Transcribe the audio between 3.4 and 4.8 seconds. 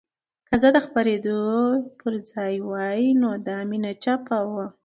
دا مې نه چاپوه.